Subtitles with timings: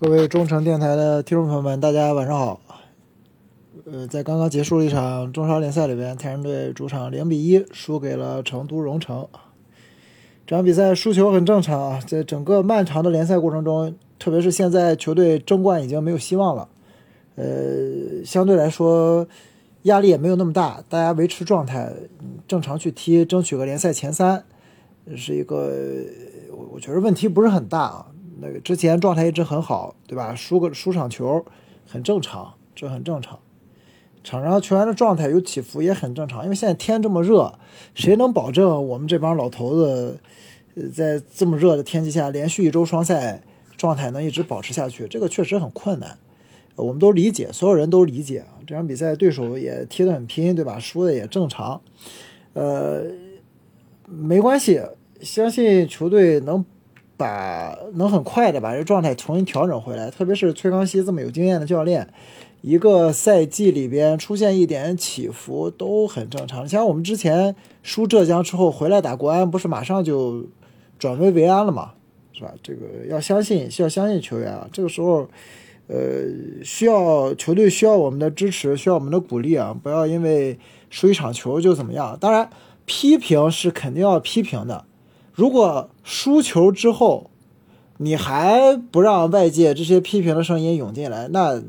[0.00, 2.58] 各位中诚电台的听众朋友们，大家晚上好。
[3.84, 9.28] 呃，在刚刚结束了一场中超联赛里边，泰山队主场零比一输给了成都蓉城。
[10.46, 16.66] 这场比赛输球很正常啊，在整个漫长的联赛过程中，特别是现在球队争冠已经没有希望了，
[17.34, 19.28] 呃，相对来说
[19.82, 21.92] 压力也没有那么大，大家维持状态，
[22.48, 24.44] 正常去踢，争取个联赛前三，
[25.14, 25.70] 是一个
[26.52, 28.06] 我我觉得问题不是很大啊。
[28.40, 30.34] 那个之前状态一直很好，对吧？
[30.34, 31.44] 输个输场球
[31.86, 33.38] 很正常，这很正常。
[34.22, 37.58] 场上球员的状态有起伏也很正常，因为现在天这么热，
[37.94, 40.20] 谁能保证我们这帮老头子
[40.92, 43.42] 在这么热的天气下连续一周双赛
[43.76, 45.06] 状态能一直保持下去？
[45.08, 46.18] 这个确实很困难。
[46.76, 48.60] 我们都理解，所有人都理解啊。
[48.66, 50.78] 这场比赛对手也踢得很拼，对吧？
[50.78, 51.80] 输的也正常。
[52.52, 53.02] 呃，
[54.06, 54.80] 没关系，
[55.20, 56.64] 相信球队能。
[57.20, 62.08] 把能很快的把这状态重新调整回来，特别是崔康熙这么有经验的教练，
[62.62, 66.66] 一个赛季里边出现一点起伏都很正常。
[66.66, 70.46] 像我们之前输浙江之后回来打国安，不是马上就
[70.98, 71.90] 转危为安了嘛，
[72.32, 72.54] 是吧？
[72.62, 74.66] 这个要相信，需要相信球员啊。
[74.72, 75.28] 这个时候，
[75.88, 75.98] 呃，
[76.64, 79.76] 需要球队需要我们的支持，需要我们的鼓励啊！
[79.82, 82.16] 不要因为输一场球就怎么样。
[82.18, 82.48] 当然，
[82.86, 84.86] 批评是肯定要批评的。
[85.32, 87.30] 如果输球之后，
[87.98, 91.60] 你还不让外界这些批评的声音涌进来，那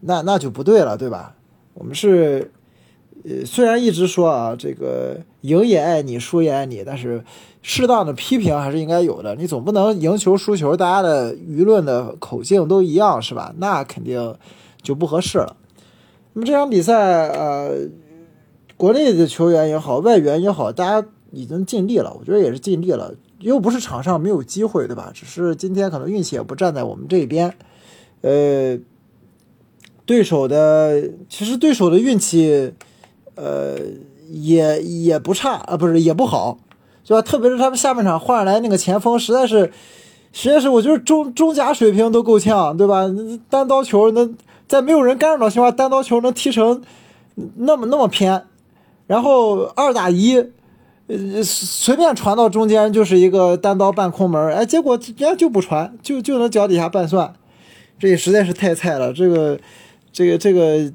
[0.00, 1.34] 那那就不对了，对吧？
[1.74, 2.50] 我们是，
[3.24, 7.24] 呃，虽然一直说啊，这个赢也爱你，输也爱你，但是
[7.62, 9.34] 适当的批评还是应该有的。
[9.34, 13.54] 你总不能赢球输球，大家的舆论的口径都一样，是吧？
[13.58, 14.34] 那肯定
[14.82, 15.56] 就不合适了。
[16.34, 17.88] 那么这场比赛，呃，
[18.76, 21.08] 国内的球员也好，外援也好，大家。
[21.36, 25.10] 已经尽力了，我觉得也是尽力了，又不是场上没有机会，对吧？
[25.12, 27.54] 只是今天可能运气也不站在我们这边，
[28.22, 28.78] 呃，
[30.06, 32.72] 对手的其实对手的运气，
[33.34, 33.76] 呃，
[34.30, 36.58] 也也不差啊，不是也不好，
[37.04, 37.20] 对吧？
[37.20, 39.70] 特别是他们下半场换来那个前锋，实在是，
[40.32, 43.04] 实在是我觉得中中甲水平都够呛，对吧？
[43.50, 44.34] 单刀球能
[44.66, 46.82] 在没有人干扰的情况下，单刀球能踢成
[47.56, 48.44] 那么那么偏，
[49.06, 50.42] 然后二打一。
[51.08, 57.32] 呃，随便传到中间就是一个单刀半空门，哎，结果人家就不传，就就能脚底下半算，
[57.98, 59.12] 这也实在是太菜了。
[59.12, 59.58] 这个，
[60.12, 60.92] 这个，这个，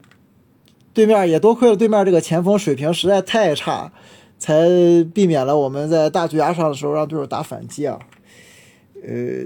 [0.94, 3.94] 对面也多亏了对面这个前锋水平实在太差，
[4.38, 4.68] 才
[5.14, 7.98] 避免了我们在大局压上的时候让对手打反击啊。
[9.02, 9.46] 呃，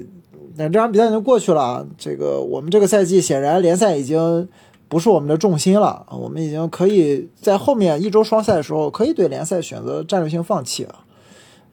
[0.57, 4.49] 那这场比赛已经过去了，这个我们这个赛季显然联赛已经。
[4.87, 10.95] 不是我们的重心了，我们已经可以在后面一周双赛的时候，可以对联赛选择战略性放弃了。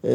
[0.01, 0.11] 呃，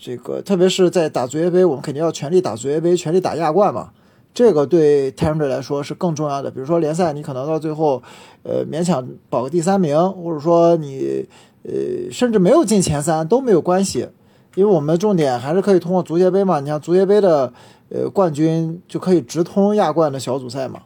[0.00, 3.90] 这个特别是在打足协杯，我们肯定要全力打足协杯，全力打亚冠嘛。
[4.34, 6.50] 这个对泰山队来说是更重要的。
[6.50, 8.02] 比如说联赛，你可能到最后，
[8.44, 11.26] 呃，勉强保个第三名，或者说你，
[11.64, 14.08] 呃，甚至没有进前三都没有关系，
[14.54, 16.60] 因为我们的重点还是可以通过足协杯嘛。
[16.60, 17.52] 你像足协杯的，
[17.90, 20.80] 呃，冠军就可以直通亚冠的小组赛嘛。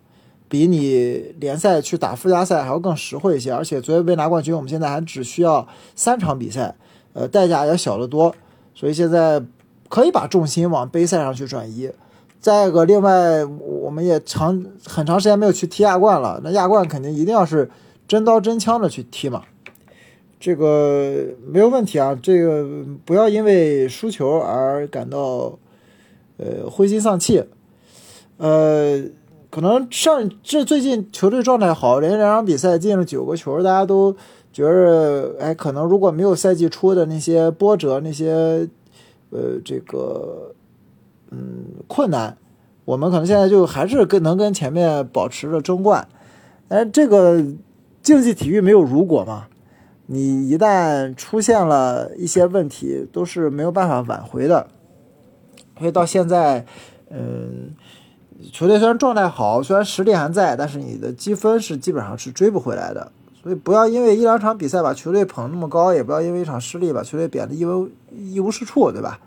[0.49, 6.77] 比你联赛去打附加赛还要更实惠一些，而且足协杯拿冠军，我们现在还只需要三场比赛，
[7.15, 8.33] 呃，代价也小得多，
[8.73, 9.43] 所以现在
[9.89, 11.91] 可以把重心往杯赛上去转移。
[12.39, 17.69] 再一个，另外我们也长很长时间没有去踢亚冠了，那亚冠肯定一定要是
[18.07, 19.43] 真刀真枪的去踢嘛，
[20.39, 22.65] 这个没有问题啊，这个
[23.05, 25.59] 不要因为输球而感到
[26.37, 27.43] 呃灰心丧气，
[28.37, 29.03] 呃。
[29.57, 34.15] 可能上这最近球队状态好，连两场比赛进了九个球，大家都
[34.53, 38.69] 觉得，哎，可能如果没有赛季初的那些波折、那些
[39.31, 40.55] 呃这个
[41.31, 42.37] 嗯困难，
[42.85, 46.07] 我们可能现在就还是跟能跟前面保持着争冠。
[46.69, 47.43] 哎，这个
[48.03, 49.47] 竞技体育没有如果嘛，
[50.05, 54.69] 你一旦出现了一些问题，都是没有办法挽回的。
[55.79, 56.67] 所以到现在，
[57.09, 57.71] 嗯。
[58.53, 63.11] 球队虽然状态好，虽然实力还在，但是你的积分是基本上是追不回来的。
[63.43, 69.21] 所以不要因为一两场比赛把球队捧那么高，也不要因为一场失利把球队贬得一无一无是处，对吧？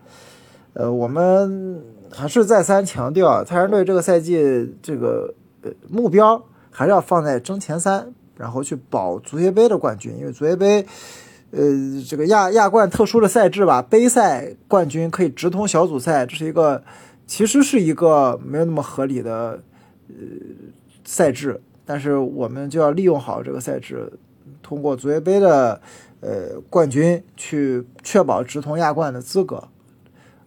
[0.74, 1.82] 呃，我们
[2.12, 10.86] 还是再三强调，泰山队这个赛季这个呃目标还是要放在争前三，然后去保足协杯的冠军，因为足协杯，
[11.52, 11.62] 呃，
[12.08, 16.84] 这个亚亚冠特殊的赛制吧，杯赛冠军可以直通小组赛，这是一个。
[17.30, 19.62] 其实是一个没有那么合理的
[20.08, 20.16] 呃
[21.06, 24.12] 赛制，但是我们就要利用好这个赛制，
[24.64, 25.80] 通过足协杯的
[26.22, 29.64] 呃冠军去确保直通亚冠的资格，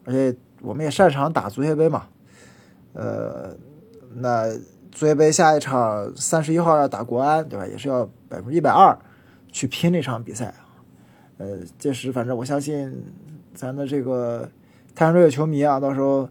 [0.04, 2.08] 而且我们也擅长打足协杯嘛，
[2.94, 3.56] 呃，
[4.16, 4.52] 那
[4.90, 7.64] 足协杯下一场三十一号要打国安，对吧？
[7.64, 8.98] 也是要百分之一百二
[9.52, 10.52] 去拼那场比赛。
[11.38, 13.04] 呃，届时反正我相信
[13.54, 14.50] 咱的这个
[14.96, 16.28] 太阳队的球迷啊，到时候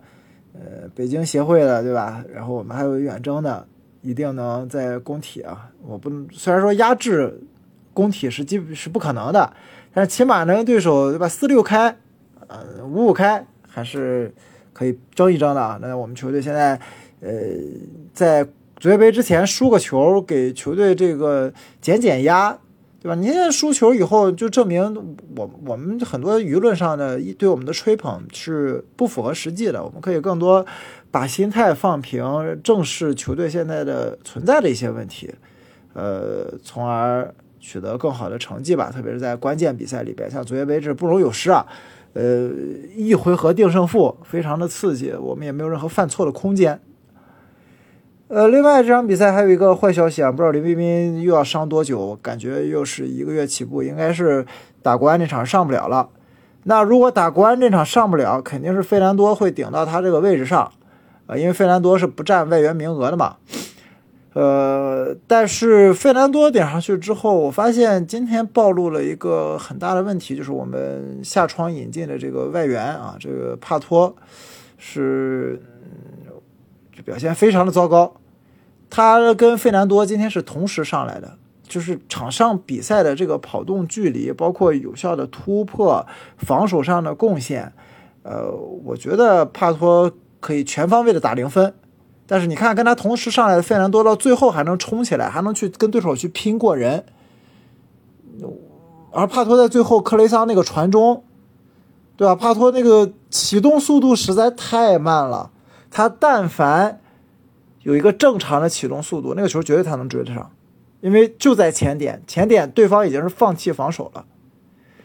[0.53, 2.23] 呃北京协会的，对吧？
[2.33, 3.67] 然后我们还有远征的，
[4.01, 7.41] 一定能在工体啊，我不虽然说压制
[7.93, 9.53] 工体是基是不可能的，
[9.93, 11.27] 但是起码能对手对吧？
[11.27, 11.95] 四六开，
[12.47, 14.33] 呃五五开还是。
[14.73, 15.77] 可以争一争的啊！
[15.81, 16.79] 那我们球队现在，
[17.19, 17.29] 呃，
[18.13, 18.43] 在
[18.77, 22.57] 足协杯之前输个球，给球队这个减减压，
[23.01, 23.15] 对吧？
[23.15, 29.83] 你现在输球以后，就证明我我们很多舆论上的对我们的吹捧是不符合实际的。
[29.83, 30.63] 我们可以更多
[31.09, 32.23] 把心态放平，
[32.63, 35.33] 正视球队现在的存在的一些问题，
[35.93, 38.91] 呃，从而取得更好的成绩吧。
[38.91, 41.65] 特别是在关键比赛里边，像足协杯这不容有失啊。
[42.13, 42.51] 呃，
[42.95, 46.79] 一回合定胜负，非常的刺激，我们也没有任何犯错的空间。
[48.31, 54.45] 呃，另外这场比赛还有一个坏消息啊，不知道林彬彬又要伤多久，感觉又是一个月起步，应该是
[54.81, 56.07] 打国安这场上不了了。
[56.63, 60.71] 那如果打国安这场上不了，肯定是费兰多会顶到他这个位置上，
[61.27, 63.35] 啊，因为费兰多是不占外援名额的嘛。
[64.31, 74.15] 呃，但是费兰多顶上去之后，我发现今天暴露了一个很大的问题，就是我们下窗引进的这个外援啊，这个帕托
[74.77, 75.61] 是
[76.95, 78.13] 就表现非常的糟糕。
[78.91, 86.05] 他跟费南多今天是同时上来的，就是场上比赛的这个跑动距离，包括有效的突破、
[86.37, 87.73] 防守上的贡献，
[88.23, 88.51] 呃，
[88.83, 91.73] 我觉得帕托可以全方位的打零分。
[92.27, 97.03] 但是你看，跟他同时上来的费南多到最后还能冲起来，还能去跟对手去拼过人。
[99.11, 101.23] 而帕托在最后克雷桑那个传中，
[102.15, 102.33] 对吧？
[102.33, 105.51] 帕托那个启动速度实在太慢了，
[105.89, 107.01] 他但凡
[107.83, 110.51] 有一个正常的启动速度，那个球绝对他能追得上，
[111.01, 114.25] 因为就在前点，前点对方已经是放弃防守了。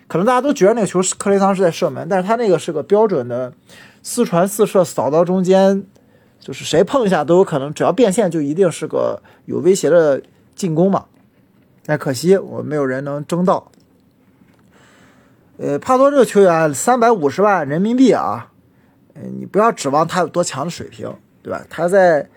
[0.07, 3.53] 可能大家都觉得那个球是克雷桑是在射门，但是他那个是个标准的
[4.03, 5.85] 四传四射扫到中间。
[6.39, 10.23] 就是谁碰一下都有可能，只要变线就一定是个有威胁的
[10.55, 11.07] 进攻嘛。
[11.85, 13.73] 但可惜我没有人能争到。
[15.57, 18.53] 呃，帕多这个球员三百五十万人民币啊，
[19.15, 21.13] 嗯，你不要指望他有多强的水平，
[21.43, 21.65] 对吧？
[21.69, 22.29] 他在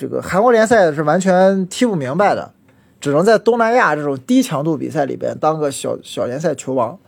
[0.00, 2.54] 这个韩国联赛是完全踢不明白的，
[3.02, 6.98] 只能在东南亚这种低强度比赛里边当个小小联赛球王。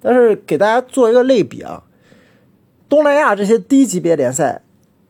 [0.00, 1.82] 但是给大家做一个类比啊，
[2.88, 4.62] 东南亚这些低级别联赛。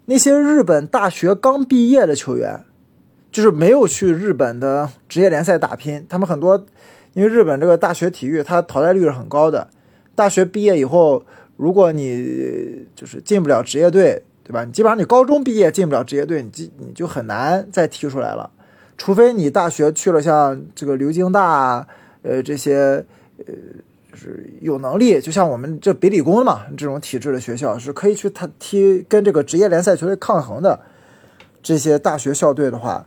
[0.06, 2.60] 那些日本大学刚毕业的球员，
[3.30, 6.06] 就是没有去日本的职业联赛打拼。
[6.08, 6.64] 他们很多，
[7.12, 9.68] 因为日本这个大学体育，它淘汰率是很高的。
[10.14, 11.22] 大学毕业以后，
[11.58, 14.64] 如果你就是进不了职业队，对吧？
[14.64, 18.50] 你基本上你高中毕业进不了职业队，你你就很难再踢出来了。
[18.96, 21.86] 除非你大学去了像这个流京大，
[22.22, 23.04] 呃，这些，
[23.38, 23.54] 呃就。
[24.14, 30.80] 是有能力，就像我们这北理工嘛，这种体制的学校是可以去他踢跟这个职业联赛球队抗衡的。
[31.62, 33.06] 这些大学校队的话，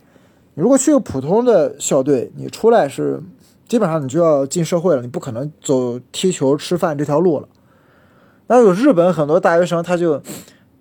[0.54, 3.22] 你如果去个普通的校队，你出来是
[3.68, 7.46] 基本上你就要进社会了，你不可能走踢球吃饭这条路了。
[8.46, 10.22] 那有日本很多大学生，他就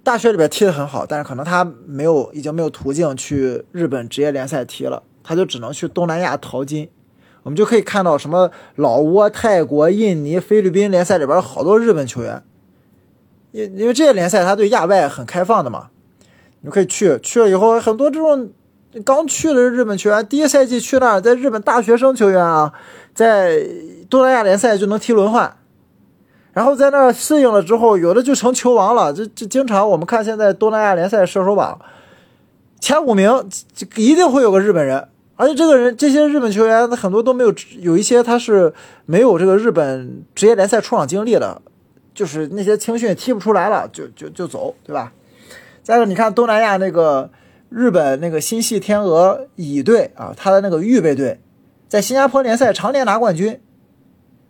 [0.04, 6.90] 大学里边踢得很好，但是可能他没有已经没有途径去日本职业联赛踢了，他就只能去东南亚淘金。
[7.44, 12.44] 我们就可以看到什么老挝、泰国、印尼、菲律宾联赛里边好多日本球员，
[13.52, 15.90] 因因为这些联赛他对亚外很开放的嘛，
[16.62, 18.52] 你可以去去了以后，很多这种
[19.04, 22.72] 刚去的日本球员，第一赛季去那儿，在日本大学生球员啊，
[23.16, 23.66] 在
[24.08, 25.58] 东南亚联赛就能踢轮换，
[26.54, 29.14] 然后在那儿适应了之后，有的就成球王了。
[29.14, 31.80] 这这经常我们看现在东南亚联赛射手榜
[32.80, 33.32] 前五名，
[33.96, 35.08] 一定会有个日本人。
[35.38, 38.72] 而且这个人，这些日本球员，很多都没有，有一些他是
[39.06, 41.60] 没有这个日本职业联赛出场经历的，
[42.14, 45.12] 就是那些青训踢不出来了，就就就走，对吧？
[45.82, 47.32] 再一个，你看东南亚那个
[47.70, 51.40] 日本那个新系天鹅乙队啊，他的那个预备队，
[51.88, 53.60] 在新加坡联赛常年拿冠军，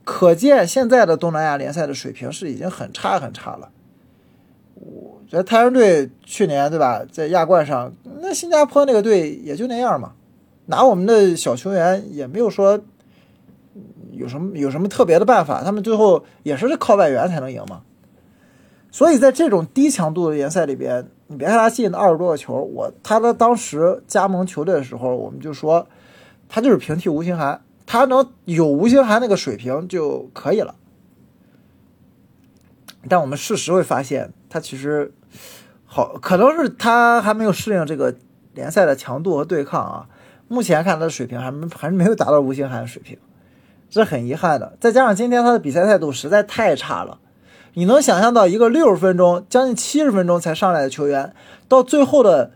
[0.03, 3.69] 可见现在的东南亚联赛的水平是已经很差很差了。
[4.75, 10.13] 我觉得太阳队去年对吧，在亚冠上，那新加坡那个队也就那样嘛。
[10.65, 12.79] 拿我们的小球员也没有说
[14.11, 17.81] 有什么有什么特别的办法，他们最后也是靠外援才能赢嘛。
[18.91, 25.87] 所以在这种低强度的联赛里边，你别看他进二十多个球，我他的当时加盟球队的时候，我们就说
[26.49, 30.75] 他就是平替吴兴涵，他能有吴兴涵那个水平就可以了。
[33.09, 35.13] 但我们事实会发现，他其实
[35.83, 38.15] 好，可能是他还没有适应这个
[38.53, 40.07] 联赛的强度和对抗啊。
[40.47, 43.17] 目前看他的水平还没还是没有达到吴兴涵的水平，
[43.89, 44.77] 这很遗憾的。
[44.79, 47.19] 再加上今天他的比赛态度实在太差了，
[47.73, 51.33] 你能想象到一个六十分钟将近七十分钟才上来的球员，
[51.67, 52.51] 到最后的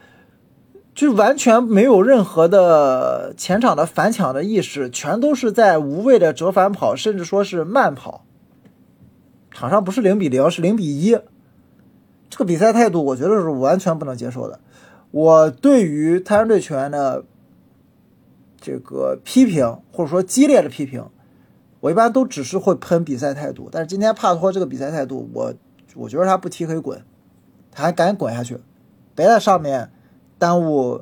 [0.96, 8.24] 就完全没有任何的前场的反抢的意识，全都是在无谓的折返跑，甚至说是慢跑。
[9.52, 11.20] 场上不是零比零，是零比一。
[12.30, 14.60] 这个比赛态度，我觉得是完全不能接受的。
[15.12, 17.26] 我对于泰山队球员的
[18.60, 21.06] 这个批评，或者说激烈的批评，
[21.82, 23.70] 我一般都只是会喷比赛态度。
[23.72, 25.54] 但是今天帕托这个比赛态度，我
[25.96, 27.02] 我觉得他不踢可以滚，
[27.72, 28.58] 他还赶紧滚下去，
[29.14, 29.92] 别在上面
[30.38, 31.02] 耽误、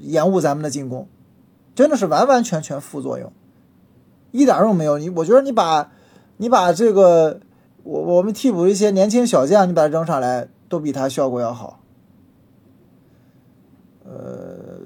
[0.00, 1.06] 延误咱们的进攻，
[1.74, 3.32] 真的是完完全全副作用，
[4.32, 4.98] 一点用没有。
[4.98, 5.90] 你我觉得你把。
[6.38, 7.40] 你把这个
[7.82, 11.80] 我我们替补一些年轻小将，你把他扔上来，都比他效果要好。
[14.04, 14.80] 呃，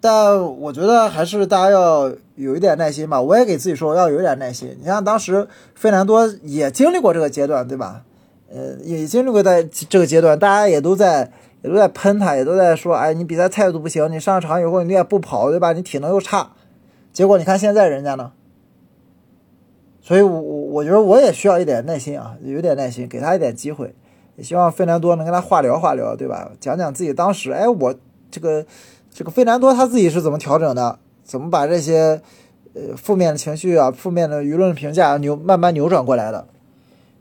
[0.00, 3.20] 但我觉得还是大家要有一点耐心吧。
[3.20, 4.74] 我也给自己说要有点耐心。
[4.80, 8.02] 你像当时费南多也经历过这个阶段，对吧？
[8.50, 11.30] 呃，也经历过在这个阶段，大家也都在
[11.64, 15.72] 也都在喷他，也都在说，哎，你比赛态度不行，你上场以后你也不跑，对吧？
[15.72, 16.50] 你体能又差，
[17.10, 18.32] 结果你看现在人家呢。
[20.02, 23.94] 所以，我我我觉得我也需要一点耐心啊，有点耐心，给他一点机会，
[24.36, 26.50] 也希望费南多能跟他话聊话聊，对吧？
[26.60, 27.94] 讲讲自己当时，哎，我
[28.30, 28.66] 这个
[29.10, 32.20] 这个费南多他自己是怎么调整的，怎么把这些
[32.74, 36.46] 呃负面的情绪啊、负面的舆论评价扭慢慢扭转过来的。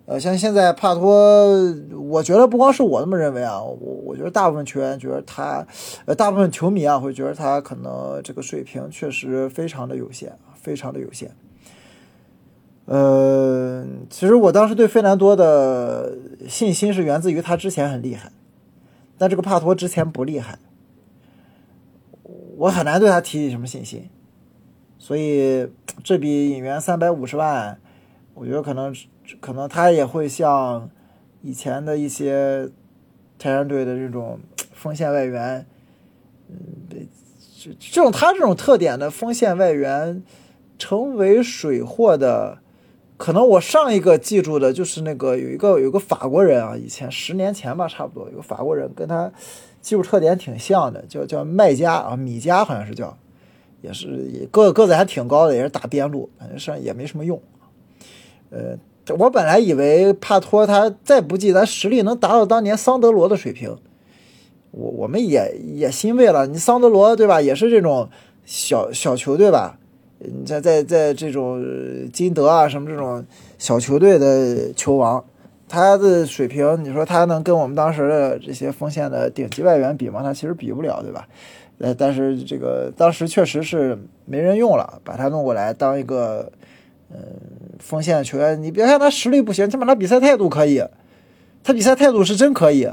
[0.05, 1.55] 呃，像现在帕托，
[1.98, 5.65] 我觉得不光是我这么认为啊，我我觉得大部分球员觉得他，
[6.05, 11.31] 呃，大部分球迷啊会觉得他可能这个水平确实非常的有限，非常的有限。
[12.86, 16.17] 呃，其实我当时对费南多的
[16.50, 18.29] 信心是源自于他之前很厉害，
[19.17, 20.60] 但这个帕托之前不厉害，
[22.57, 24.10] 我很难对他提起什么信心，
[25.00, 25.65] 所以
[26.03, 27.79] 这笔引援三百五十万，
[28.33, 28.93] 我觉得可能
[29.39, 30.89] 可能他也会像
[31.42, 32.70] 以前的一些
[33.38, 34.39] 泰山队的这种
[34.74, 35.65] 锋线外援，
[36.50, 36.56] 嗯，
[37.60, 40.24] 这这种他这种特点的锋线外援
[40.77, 42.60] 成为水货的。
[43.15, 49.32] 可能我上一个记住的就是那个有一个有个法国人啊，以前十年前吧，差不多有个法国人跟他
[49.80, 53.15] 技术特点挺像的，叫叫麦加啊，米加好像是叫，
[53.82, 57.42] 也是也个个子还挺高的，也是打边路，反正上也没什么用。
[58.50, 58.77] 呃，
[59.17, 63.77] 我本来以为帕托他再不济，咱实力能达到当年桑德罗的水平，
[64.72, 66.48] 我我们也也欣慰了。
[66.48, 68.10] 你桑德罗对吧，也是这种
[68.45, 69.77] 小小球队吧。
[70.19, 71.62] 你在在在这种
[72.13, 73.25] 金德啊什么这种
[73.57, 75.25] 小球队的球王，
[75.67, 80.24] 他的水平，你说他能跟我们当时的这些锋线的顶级外援比吗？
[80.24, 81.27] 他其实比不了，对吧？
[81.79, 86.50] 呃，但是这个当时确实是没人用了，把他弄过来当一个
[87.12, 87.17] 嗯
[87.84, 88.63] 锋线球员。
[88.63, 90.82] 你别看他实力不行，起码他比赛态度可以，
[91.63, 92.88] 他比赛态度是真可以。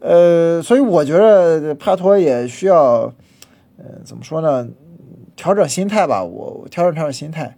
[0.00, 3.12] 呃，所以我觉得帕托也需要，
[3.78, 4.66] 嗯，怎么说呢？
[5.36, 7.54] 调整心态吧，我调整调整心态。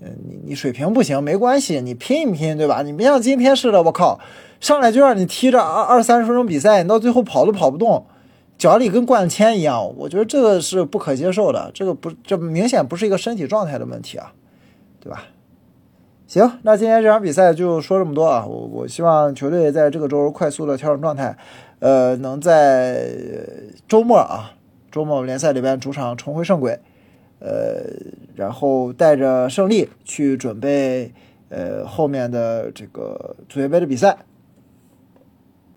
[0.00, 2.82] 嗯，你你水平不行没关系，你拼一拼，对吧？
[2.82, 4.20] 你别像今天似的，我靠，
[4.60, 8.06] 上来就让你踢着二二三十分钟比赛，你到最后跑都跑不动，
[8.56, 9.92] 脚里跟灌铅一样。
[9.96, 14.32] 我觉得这个是不可接受的，这个不，这明显不是一个身体状态的问题啊，
[15.00, 15.24] 对吧？
[16.28, 18.44] 行，那今天这场比赛就说这么多啊。
[18.44, 21.34] 我我希望球队在这个周快速的调整状态，
[21.78, 23.08] 呃，能在
[23.88, 24.52] 周末啊，
[24.92, 26.78] 周末联赛里边主场重回正轨。
[27.40, 27.80] 呃，
[28.36, 31.10] 然后带着胜利去准备
[31.48, 34.18] 呃后面的这个足协杯的比赛。